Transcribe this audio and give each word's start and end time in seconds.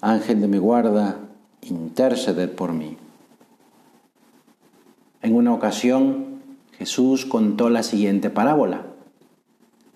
Ángel 0.00 0.40
de 0.40 0.46
mi 0.46 0.58
guarda, 0.58 1.18
interceded 1.62 2.50
por 2.50 2.72
mí. 2.72 2.96
En 5.22 5.34
una 5.34 5.52
ocasión 5.52 6.40
Jesús 6.78 7.26
contó 7.26 7.68
la 7.68 7.82
siguiente 7.82 8.30
parábola. 8.30 8.86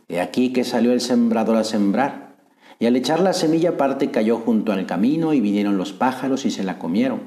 He 0.09 0.20
aquí 0.20 0.52
que 0.52 0.65
salió 0.65 0.92
el 0.92 1.01
sembrador 1.01 1.56
a 1.56 1.62
sembrar, 1.62 2.34
y 2.80 2.87
al 2.87 2.97
echar 2.97 3.20
la 3.20 3.33
semilla 3.33 3.77
parte 3.77 4.11
cayó 4.11 4.38
junto 4.38 4.73
al 4.73 4.87
camino 4.87 5.34
y 5.34 5.41
vinieron 5.41 5.78
los 5.78 5.92
pájaros 5.92 6.45
y 6.47 6.50
se 6.50 6.64
la 6.64 6.80
comieron. 6.80 7.20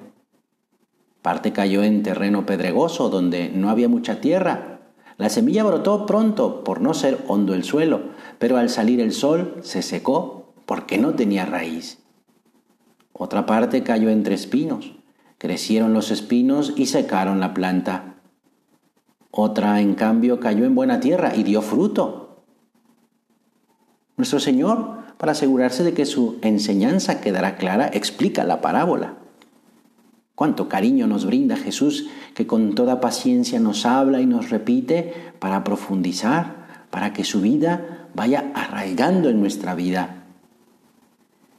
Parte 1.21 1.53
cayó 1.53 1.81
en 1.81 2.03
terreno 2.03 2.45
pedregoso 2.45 3.09
donde 3.09 3.49
no 3.49 3.69
había 3.69 3.87
mucha 3.87 4.19
tierra. 4.19 4.81
La 5.17 5.29
semilla 5.29 5.63
brotó 5.63 6.05
pronto 6.05 6.65
por 6.65 6.81
no 6.81 6.93
ser 6.93 7.23
hondo 7.29 7.53
el 7.53 7.63
suelo, 7.63 8.01
pero 8.37 8.57
al 8.57 8.69
salir 8.69 8.99
el 8.99 9.13
sol 9.13 9.55
se 9.61 9.81
secó 9.81 10.53
porque 10.65 10.97
no 10.97 11.13
tenía 11.13 11.45
raíz. 11.45 12.04
Otra 13.17 13.45
parte 13.45 13.81
cayó 13.81 14.09
entre 14.09 14.35
espinos. 14.35 14.91
Crecieron 15.37 15.93
los 15.93 16.11
espinos 16.11 16.73
y 16.75 16.87
secaron 16.87 17.39
la 17.39 17.53
planta. 17.53 18.15
Otra, 19.31 19.79
en 19.79 19.95
cambio, 19.95 20.41
cayó 20.41 20.65
en 20.65 20.75
buena 20.75 20.99
tierra 20.99 21.33
y 21.33 21.43
dio 21.43 21.61
fruto. 21.61 22.43
Nuestro 24.17 24.41
Señor, 24.41 24.97
para 25.17 25.31
asegurarse 25.31 25.85
de 25.85 25.93
que 25.93 26.05
su 26.05 26.39
enseñanza 26.41 27.21
quedará 27.21 27.55
clara, 27.55 27.89
explica 27.93 28.43
la 28.43 28.59
parábola. 28.59 29.13
Cuánto 30.35 30.67
cariño 30.67 31.07
nos 31.07 31.25
brinda 31.25 31.55
Jesús, 31.55 32.09
que 32.33 32.45
con 32.45 32.75
toda 32.75 32.99
paciencia 32.99 33.61
nos 33.61 33.85
habla 33.85 34.19
y 34.19 34.25
nos 34.25 34.49
repite 34.49 35.13
para 35.39 35.63
profundizar, 35.63 36.87
para 36.89 37.13
que 37.13 37.23
su 37.23 37.39
vida 37.39 38.09
vaya 38.13 38.51
arraigando 38.53 39.29
en 39.29 39.39
nuestra 39.39 39.73
vida. 39.73 40.24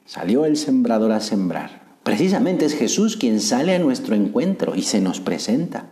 Salió 0.07 0.45
el 0.45 0.57
sembrador 0.57 1.11
a 1.11 1.21
sembrar. 1.21 1.83
Precisamente 2.05 2.65
es 2.65 2.75
Jesús 2.75 3.17
quien 3.17 3.41
sale 3.41 3.75
a 3.75 3.81
nuestro 3.81 4.15
encuentro 4.15 4.77
y 4.77 4.83
se 4.83 5.01
nos 5.01 5.21
presenta. 5.21 5.87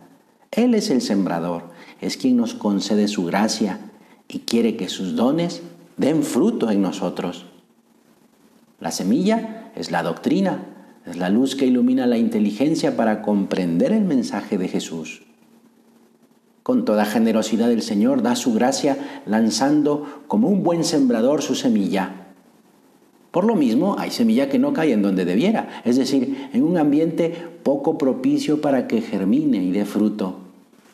Él 0.51 0.73
es 0.73 0.89
el 0.89 1.01
sembrador, 1.01 1.71
es 1.99 2.15
quien 2.15 2.37
nos 2.37 2.53
concede 2.53 3.09
su 3.09 3.25
gracia 3.25 3.91
y 4.29 4.39
quiere 4.39 4.77
que 4.77 4.87
sus 4.87 5.17
dones 5.17 5.61
den 5.97 6.23
fruto 6.23 6.71
en 6.71 6.81
nosotros. 6.81 7.45
La 8.79 8.91
semilla 8.91 9.71
es 9.75 9.91
la 9.91 10.01
doctrina, 10.01 10.63
es 11.05 11.17
la 11.17 11.29
luz 11.29 11.57
que 11.57 11.65
ilumina 11.65 12.07
la 12.07 12.17
inteligencia 12.17 12.95
para 12.95 13.21
comprender 13.21 13.91
el 13.91 14.05
mensaje 14.05 14.57
de 14.57 14.69
Jesús. 14.69 15.23
Con 16.63 16.85
toda 16.85 17.03
generosidad 17.03 17.69
el 17.69 17.81
Señor 17.81 18.21
da 18.21 18.37
su 18.37 18.53
gracia 18.53 19.21
lanzando 19.25 20.23
como 20.29 20.47
un 20.47 20.63
buen 20.63 20.85
sembrador 20.85 21.41
su 21.41 21.53
semilla 21.53 22.24
por 23.35 23.43
lo 23.43 23.57
mismo, 23.57 23.97
hay 23.99 24.11
semilla 24.11 24.47
que 24.47 24.59
no 24.59 24.71
cae 24.71 24.93
en 24.93 25.01
donde 25.01 25.25
debiera, 25.25 25.81
es 25.83 25.97
decir, 25.97 26.47
en 26.53 26.63
un 26.63 26.77
ambiente 26.77 27.35
poco 27.63 27.97
propicio 27.97 28.61
para 28.61 28.87
que 28.87 29.01
germine 29.01 29.57
y 29.57 29.73
dé 29.73 29.83
fruto. 29.83 30.37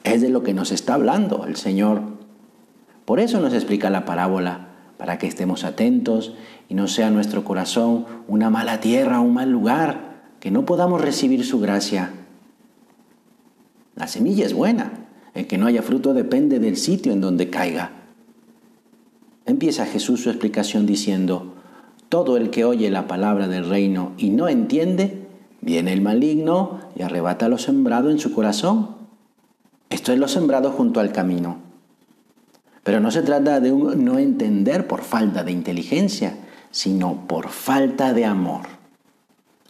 Es 0.04 0.22
de 0.22 0.30
lo 0.30 0.42
que 0.42 0.56
nos 0.56 0.72
está 0.72 0.96
hablando 0.96 1.46
el 1.46 1.56
Señor. 1.56 2.02
Por 3.06 3.20
eso 3.20 3.40
nos 3.42 3.54
explica 3.54 3.92
la 3.92 4.06
parábola, 4.06 4.70
para 4.98 5.20
que 5.20 5.28
estemos 5.28 5.64
atentos 5.64 6.34
y 6.68 6.74
no 6.74 6.88
sea 6.88 7.12
nuestro 7.12 7.44
corazón 7.44 8.08
una 8.28 8.50
mala 8.50 8.80
tierra, 8.80 9.20
un 9.20 9.36
mal 9.36 9.52
lugar, 9.52 10.24
que 10.40 10.50
no 10.50 10.66
podamos 10.66 11.00
recibir 11.00 11.46
su 11.46 11.60
gracia. 11.60 12.10
La 13.96 14.08
semilla 14.08 14.48
es 14.48 14.56
buena, 14.56 14.94
el 15.36 15.46
que 15.46 15.60
no 15.60 15.68
haya 15.68 15.84
fruto 15.84 16.16
depende 16.16 16.58
del 16.58 16.78
sitio 16.78 17.14
en 17.14 17.22
donde 17.22 17.52
caiga. 17.52 17.92
Empieza 19.46 19.86
Jesús 19.86 20.24
su 20.24 20.32
explicación 20.32 20.88
diciendo, 20.88 21.51
todo 22.12 22.36
el 22.36 22.50
que 22.50 22.66
oye 22.66 22.92
la 22.92 23.08
palabra 23.08 23.48
del 23.48 23.70
reino 23.70 24.12
y 24.18 24.32
no 24.32 24.50
entiende, 24.50 25.30
viene 25.62 25.94
el 25.94 26.02
maligno 26.02 26.82
y 26.94 27.04
arrebata 27.04 27.48
lo 27.48 27.58
sembrado 27.58 28.10
en 28.10 28.20
su 28.20 28.34
corazón. 28.34 28.98
Esto 29.90 30.12
es 30.12 30.20
lo 30.20 30.28
sembrado 30.28 30.72
junto 30.72 31.00
al 31.00 31.14
camino. 31.14 31.60
Pero 32.84 33.00
no 33.00 33.12
se 33.12 33.22
trata 33.22 33.62
de 33.62 33.72
un 33.72 34.04
no 34.04 34.20
entender 34.20 34.88
por 34.88 35.04
falta 35.04 35.46
de 35.46 35.54
inteligencia, 35.54 36.36
sino 36.70 37.28
por 37.28 37.48
falta 37.48 38.12
de 38.12 38.26
amor. 38.26 38.64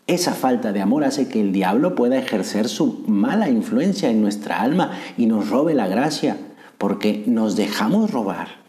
Esa 0.07 0.33
falta 0.33 0.73
de 0.73 0.81
amor 0.81 1.03
hace 1.03 1.27
que 1.27 1.41
el 1.41 1.51
diablo 1.51 1.93
pueda 1.93 2.17
ejercer 2.17 2.69
su 2.69 3.03
mala 3.05 3.49
influencia 3.49 4.09
en 4.09 4.19
nuestra 4.19 4.61
alma 4.61 4.93
y 5.15 5.27
nos 5.27 5.47
robe 5.51 5.75
la 5.75 5.87
gracia, 5.87 6.37
porque 6.79 7.23
nos 7.27 7.55
dejamos 7.55 8.09
robar. 8.09 8.60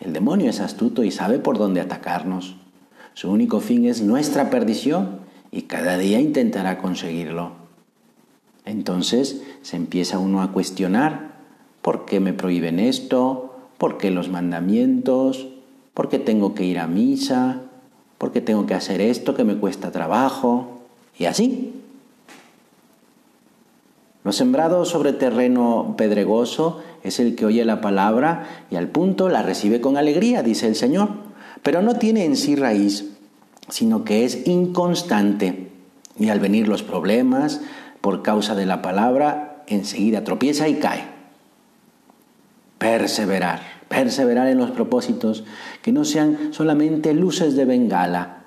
El 0.00 0.12
demonio 0.12 0.50
es 0.50 0.60
astuto 0.60 1.04
y 1.04 1.10
sabe 1.10 1.38
por 1.38 1.58
dónde 1.58 1.80
atacarnos. 1.80 2.56
Su 3.14 3.30
único 3.30 3.60
fin 3.60 3.86
es 3.86 4.02
nuestra 4.02 4.50
perdición 4.50 5.20
y 5.50 5.62
cada 5.62 5.96
día 5.96 6.20
intentará 6.20 6.78
conseguirlo. 6.78 7.52
Entonces 8.64 9.42
se 9.62 9.76
empieza 9.76 10.18
uno 10.18 10.42
a 10.42 10.52
cuestionar, 10.52 11.36
¿por 11.80 12.04
qué 12.04 12.20
me 12.20 12.32
prohíben 12.32 12.78
esto? 12.78 13.54
¿Por 13.78 13.96
qué 13.96 14.10
los 14.10 14.28
mandamientos? 14.28 15.48
¿Por 15.94 16.08
qué 16.08 16.18
tengo 16.18 16.54
que 16.54 16.64
ir 16.64 16.78
a 16.78 16.86
misa? 16.86 17.62
¿Por 18.18 18.32
qué 18.32 18.40
tengo 18.40 18.66
que 18.66 18.74
hacer 18.74 19.00
esto 19.00 19.34
que 19.34 19.44
me 19.44 19.56
cuesta 19.56 19.92
trabajo? 19.92 20.80
Y 21.18 21.26
así. 21.26 21.72
Lo 24.24 24.32
sembrado 24.32 24.84
sobre 24.84 25.12
terreno 25.12 25.94
pedregoso 25.96 26.82
es 27.08 27.20
el 27.20 27.34
que 27.34 27.46
oye 27.46 27.64
la 27.64 27.80
palabra 27.80 28.66
y 28.70 28.76
al 28.76 28.88
punto 28.88 29.28
la 29.28 29.42
recibe 29.42 29.80
con 29.80 29.96
alegría, 29.96 30.42
dice 30.42 30.66
el 30.66 30.74
Señor, 30.74 31.10
pero 31.62 31.82
no 31.82 31.96
tiene 31.96 32.24
en 32.24 32.36
sí 32.36 32.56
raíz, 32.56 33.10
sino 33.68 34.04
que 34.04 34.24
es 34.24 34.46
inconstante. 34.46 35.70
Y 36.18 36.28
al 36.28 36.40
venir 36.40 36.68
los 36.68 36.82
problemas, 36.82 37.60
por 38.00 38.22
causa 38.22 38.54
de 38.54 38.66
la 38.66 38.82
palabra, 38.82 39.64
enseguida 39.66 40.24
tropieza 40.24 40.68
y 40.68 40.76
cae. 40.76 41.04
Perseverar, 42.78 43.60
perseverar 43.88 44.48
en 44.48 44.58
los 44.58 44.70
propósitos, 44.70 45.44
que 45.82 45.92
no 45.92 46.04
sean 46.04 46.52
solamente 46.52 47.14
luces 47.14 47.56
de 47.56 47.64
bengala. 47.64 48.44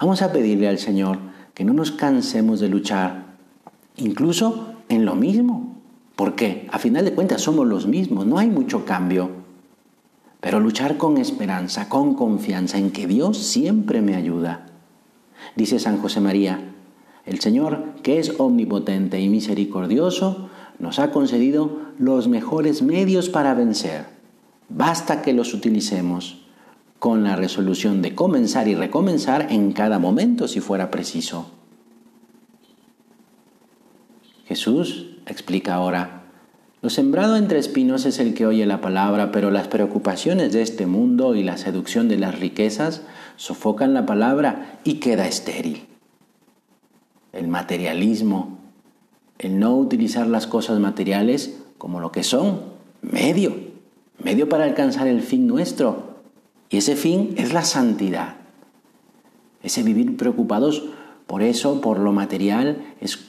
Vamos 0.00 0.22
a 0.22 0.32
pedirle 0.32 0.68
al 0.68 0.78
Señor 0.78 1.18
que 1.54 1.64
no 1.64 1.72
nos 1.72 1.92
cansemos 1.92 2.60
de 2.60 2.68
luchar, 2.68 3.24
incluso 3.96 4.74
en 4.88 5.04
lo 5.04 5.14
mismo, 5.14 5.73
¿Por 6.16 6.36
qué? 6.36 6.68
A 6.70 6.78
final 6.78 7.04
de 7.04 7.14
cuentas 7.14 7.42
somos 7.42 7.66
los 7.66 7.86
mismos, 7.86 8.26
no 8.26 8.38
hay 8.38 8.48
mucho 8.48 8.84
cambio. 8.84 9.30
Pero 10.40 10.60
luchar 10.60 10.96
con 10.96 11.16
esperanza, 11.18 11.88
con 11.88 12.14
confianza 12.14 12.78
en 12.78 12.90
que 12.90 13.06
Dios 13.06 13.38
siempre 13.38 14.00
me 14.00 14.14
ayuda. 14.14 14.66
Dice 15.56 15.78
San 15.78 15.98
José 15.98 16.20
María, 16.20 16.72
el 17.26 17.40
Señor, 17.40 17.94
que 18.02 18.18
es 18.18 18.38
omnipotente 18.38 19.20
y 19.20 19.28
misericordioso, 19.28 20.50
nos 20.78 20.98
ha 20.98 21.10
concedido 21.10 21.80
los 21.98 22.28
mejores 22.28 22.82
medios 22.82 23.28
para 23.28 23.54
vencer. 23.54 24.06
Basta 24.68 25.22
que 25.22 25.32
los 25.32 25.54
utilicemos 25.54 26.42
con 26.98 27.24
la 27.24 27.36
resolución 27.36 28.02
de 28.02 28.14
comenzar 28.14 28.68
y 28.68 28.74
recomenzar 28.74 29.50
en 29.50 29.72
cada 29.72 29.98
momento 29.98 30.48
si 30.48 30.60
fuera 30.60 30.90
preciso. 30.90 31.50
Jesús 34.46 35.13
explica 35.26 35.74
ahora, 35.74 36.24
lo 36.84 36.90
sembrado 36.90 37.36
entre 37.36 37.58
espinos 37.58 38.04
es 38.04 38.18
el 38.18 38.34
que 38.34 38.44
oye 38.46 38.66
la 38.66 38.82
palabra, 38.82 39.32
pero 39.32 39.50
las 39.50 39.68
preocupaciones 39.68 40.52
de 40.52 40.60
este 40.60 40.86
mundo 40.86 41.34
y 41.34 41.42
la 41.42 41.56
seducción 41.56 42.08
de 42.08 42.18
las 42.18 42.38
riquezas 42.38 43.00
sofocan 43.36 43.94
la 43.94 44.04
palabra 44.04 44.80
y 44.84 44.96
queda 44.96 45.26
estéril. 45.26 45.86
El 47.32 47.48
materialismo, 47.48 48.58
el 49.38 49.58
no 49.58 49.74
utilizar 49.78 50.26
las 50.26 50.46
cosas 50.46 50.78
materiales 50.78 51.56
como 51.78 52.00
lo 52.00 52.12
que 52.12 52.22
son, 52.22 52.60
medio, 53.00 53.56
medio 54.22 54.50
para 54.50 54.64
alcanzar 54.64 55.06
el 55.06 55.22
fin 55.22 55.46
nuestro. 55.46 56.18
Y 56.68 56.76
ese 56.76 56.96
fin 56.96 57.34
es 57.38 57.54
la 57.54 57.64
santidad. 57.64 58.36
Ese 59.62 59.82
vivir 59.82 60.18
preocupados 60.18 60.82
por 61.26 61.42
eso, 61.42 61.80
por 61.80 61.98
lo 61.98 62.12
material, 62.12 62.84
es 63.00 63.26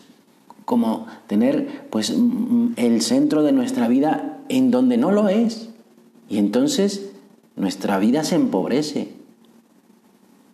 como 0.65 1.07
tener 1.27 1.85
pues 1.89 2.13
el 2.75 3.01
centro 3.01 3.43
de 3.43 3.51
nuestra 3.51 3.87
vida 3.87 4.39
en 4.49 4.71
donde 4.71 4.97
no 4.97 5.11
lo 5.11 5.29
es. 5.29 5.69
Y 6.29 6.37
entonces 6.37 7.11
nuestra 7.55 7.99
vida 7.99 8.23
se 8.23 8.35
empobrece. 8.35 9.13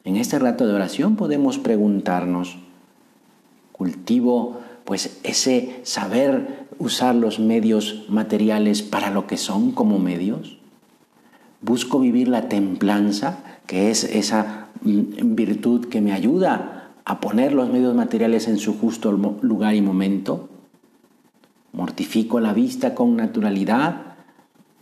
En 0.04 0.18
este 0.18 0.38
rato 0.40 0.68
de 0.68 0.74
oración 0.74 1.16
podemos 1.16 1.58
preguntarnos, 1.58 2.58
Cultivo 3.72 4.60
pues 4.84 5.20
ese 5.24 5.80
saber 5.84 6.68
usar 6.78 7.16
los 7.16 7.40
medios 7.40 8.06
materiales 8.10 8.82
para 8.82 9.10
lo 9.10 9.28
que 9.28 9.38
son 9.38 9.72
como 9.72 10.00
medios. 10.00 10.58
Busco 11.62 12.00
vivir 12.00 12.28
la 12.28 12.50
templanza, 12.50 13.38
que 13.68 13.92
es 13.92 14.04
esa 14.04 14.68
mm, 14.84 15.36
virtud 15.36 15.86
que 15.86 16.02
me 16.02 16.12
ayuda 16.12 16.81
a 17.06 17.20
poner 17.20 17.54
los 17.54 17.70
medios 17.70 17.96
materiales 17.96 18.48
en 18.48 18.58
su 18.58 18.78
justo 18.78 19.12
lugar 19.12 19.76
y 19.76 19.82
momento. 19.82 20.50
Mortifico 21.74 22.40
la 22.40 22.54
vista 22.54 22.96
con 22.96 23.16
naturalidad. 23.16 24.16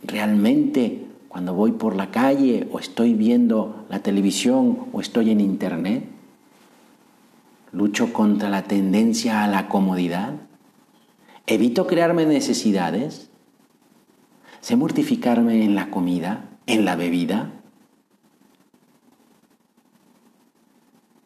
Realmente 0.02 1.06
cuando 1.28 1.54
voy 1.54 1.72
por 1.72 1.94
la 1.94 2.10
calle 2.10 2.68
o 2.72 2.80
estoy 2.80 3.14
viendo 3.14 3.86
la 3.88 4.00
televisión 4.00 4.86
o 4.92 5.00
estoy 5.00 5.30
en 5.30 5.40
internet. 5.40 6.04
Lucho 7.72 8.12
contra 8.12 8.50
la 8.50 8.64
tendencia 8.64 9.44
a 9.44 9.46
la 9.46 9.68
comodidad. 9.68 10.34
Evito 11.46 11.86
crearme 11.86 12.26
necesidades. 12.26 13.30
Sé 14.60 14.76
mortificarme 14.76 15.64
en 15.64 15.76
la 15.76 15.90
comida, 15.90 16.48
en 16.66 16.84
la 16.84 16.96
bebida. 16.96 17.52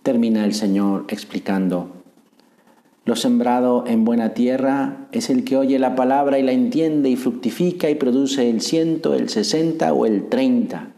Termina 0.05 0.45
el 0.45 0.53
Señor 0.53 1.07
explicando, 1.09 1.89
lo 3.07 3.17
sembrado 3.17 3.85
en 3.87 4.05
buena 4.05 4.35
tierra 4.35 5.09
es 5.13 5.31
el 5.31 5.45
que 5.45 5.57
oye 5.57 5.79
la 5.79 5.97
palabra 5.97 6.39
y 6.39 6.43
la 6.43 6.53
entiende 6.53 7.09
y 7.09 7.17
fructifica 7.17 7.89
y 7.89 7.95
produce 7.95 8.51
el 8.51 8.61
ciento, 8.61 9.15
el 9.15 9.31
sesenta 9.31 9.95
o 9.95 10.05
el 10.05 10.29
treinta. 10.29 10.89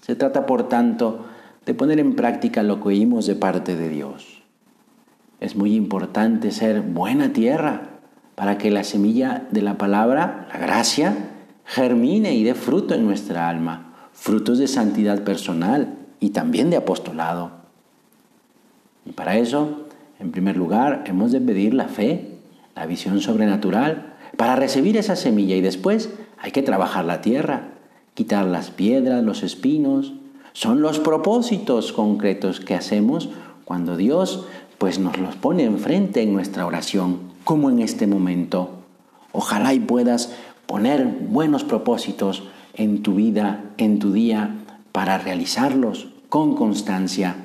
Se 0.00 0.16
trata, 0.16 0.46
por 0.46 0.70
tanto, 0.70 1.26
de 1.66 1.74
poner 1.74 2.00
en 2.00 2.14
práctica 2.14 2.62
lo 2.62 2.80
que 2.80 2.88
oímos 2.88 3.26
de 3.26 3.34
parte 3.36 3.76
de 3.76 3.90
Dios. 3.90 4.42
Es 5.40 5.54
muy 5.54 5.74
importante 5.74 6.50
ser 6.50 6.80
buena 6.80 7.34
tierra 7.34 8.00
para 8.34 8.56
que 8.56 8.70
la 8.70 8.84
semilla 8.84 9.46
de 9.50 9.60
la 9.60 9.76
palabra, 9.76 10.48
la 10.50 10.58
gracia, 10.58 11.14
germine 11.66 12.34
y 12.34 12.42
dé 12.42 12.54
fruto 12.54 12.94
en 12.94 13.04
nuestra 13.04 13.50
alma, 13.50 14.08
frutos 14.14 14.58
de 14.58 14.66
santidad 14.66 15.24
personal 15.24 15.98
y 16.20 16.30
también 16.30 16.70
de 16.70 16.76
apostolado. 16.76 17.61
Y 19.04 19.12
para 19.12 19.36
eso, 19.36 19.86
en 20.18 20.30
primer 20.30 20.56
lugar, 20.56 21.04
hemos 21.06 21.32
de 21.32 21.40
pedir 21.40 21.74
la 21.74 21.88
fe, 21.88 22.38
la 22.74 22.86
visión 22.86 23.20
sobrenatural, 23.20 24.14
para 24.36 24.56
recibir 24.56 24.96
esa 24.96 25.16
semilla 25.16 25.56
y 25.56 25.60
después 25.60 26.10
hay 26.38 26.52
que 26.52 26.62
trabajar 26.62 27.04
la 27.04 27.20
tierra, 27.20 27.68
quitar 28.14 28.46
las 28.46 28.70
piedras, 28.70 29.22
los 29.22 29.42
espinos. 29.42 30.14
Son 30.52 30.82
los 30.82 30.98
propósitos 30.98 31.92
concretos 31.92 32.60
que 32.60 32.74
hacemos 32.74 33.30
cuando 33.64 33.96
Dios 33.96 34.46
pues 34.78 34.98
nos 34.98 35.18
los 35.18 35.36
pone 35.36 35.64
enfrente 35.64 36.22
en 36.22 36.32
nuestra 36.32 36.66
oración, 36.66 37.20
como 37.44 37.70
en 37.70 37.78
este 37.78 38.08
momento. 38.08 38.70
Ojalá 39.30 39.74
y 39.74 39.80
puedas 39.80 40.34
poner 40.66 41.06
buenos 41.06 41.62
propósitos 41.62 42.42
en 42.74 43.02
tu 43.02 43.14
vida, 43.14 43.62
en 43.78 43.98
tu 43.98 44.12
día, 44.12 44.56
para 44.90 45.18
realizarlos 45.18 46.08
con 46.28 46.56
constancia. 46.56 47.36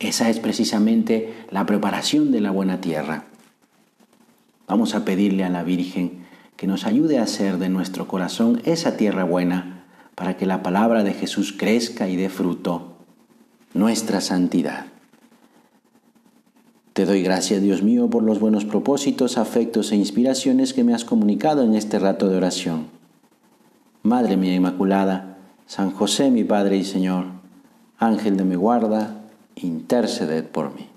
Esa 0.00 0.30
es 0.30 0.40
precisamente 0.40 1.34
la 1.50 1.66
preparación 1.66 2.32
de 2.32 2.40
la 2.40 2.50
buena 2.50 2.80
tierra. 2.80 3.26
Vamos 4.66 4.94
a 4.94 5.04
pedirle 5.04 5.44
a 5.44 5.50
la 5.50 5.62
Virgen 5.62 6.24
que 6.56 6.66
nos 6.66 6.86
ayude 6.86 7.18
a 7.18 7.24
hacer 7.24 7.58
de 7.58 7.68
nuestro 7.68 8.08
corazón 8.08 8.62
esa 8.64 8.96
tierra 8.96 9.24
buena 9.24 9.84
para 10.14 10.38
que 10.38 10.46
la 10.46 10.62
palabra 10.62 11.04
de 11.04 11.12
Jesús 11.12 11.54
crezca 11.56 12.08
y 12.08 12.16
dé 12.16 12.30
fruto, 12.30 12.96
nuestra 13.74 14.22
santidad. 14.22 14.86
Te 16.94 17.04
doy 17.04 17.22
gracias, 17.22 17.62
Dios 17.62 17.82
mío, 17.82 18.08
por 18.08 18.22
los 18.22 18.40
buenos 18.40 18.64
propósitos, 18.64 19.38
afectos 19.38 19.92
e 19.92 19.96
inspiraciones 19.96 20.72
que 20.72 20.82
me 20.82 20.94
has 20.94 21.04
comunicado 21.04 21.62
en 21.62 21.74
este 21.74 21.98
rato 21.98 22.28
de 22.28 22.36
oración. 22.36 22.86
Madre 24.02 24.38
mía 24.38 24.54
Inmaculada, 24.54 25.36
San 25.66 25.90
José 25.90 26.30
mi 26.30 26.42
Padre 26.42 26.78
y 26.78 26.84
Señor, 26.84 27.26
Ángel 27.98 28.36
de 28.36 28.44
mi 28.44 28.54
guarda, 28.54 29.19
interceded 29.62 30.44
por 30.44 30.74
mí. 30.74 30.89